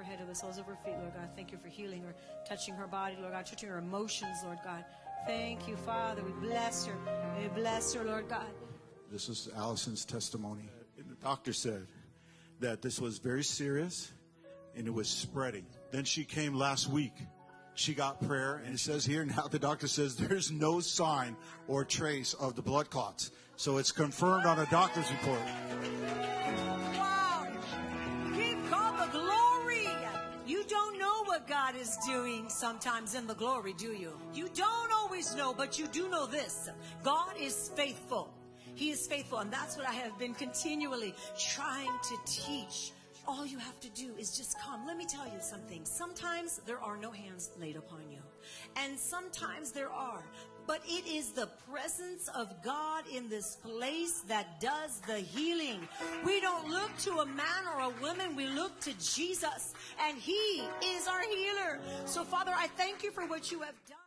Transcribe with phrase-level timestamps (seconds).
[0.00, 1.28] her head to the soles of her feet, Lord God.
[1.36, 2.14] Thank you for healing her,
[2.48, 4.82] touching her body, Lord God, touching her emotions, Lord God.
[5.26, 6.22] Thank you, Father.
[6.22, 6.94] We bless her.
[7.38, 8.46] We bless her, Lord God.
[9.12, 10.70] This is Allison's testimony.
[10.96, 11.86] The doctor said
[12.60, 14.10] that this was very serious
[14.74, 15.66] and it was spreading.
[15.90, 17.14] Then she came last week.
[17.74, 21.36] She got prayer, and it says here now the doctor says there's no sign
[21.68, 23.32] or trace of the blood clots.
[23.56, 25.40] So it's confirmed on a doctor's report.
[31.50, 34.12] God is doing sometimes in the glory, do you?
[34.32, 36.70] You don't always know, but you do know this.
[37.02, 38.32] God is faithful.
[38.76, 42.92] He is faithful, and that's what I have been continually trying to teach.
[43.26, 44.86] All you have to do is just come.
[44.86, 45.84] Let me tell you something.
[45.84, 48.20] Sometimes there are no hands laid upon you,
[48.76, 50.22] and sometimes there are.
[50.66, 55.80] But it is the presence of God in this place that does the healing.
[56.24, 60.62] We don't look to a man or a woman, we look to Jesus, and He
[60.84, 61.39] is our healer.
[62.10, 63.99] So, Father, I thank you for what you have done.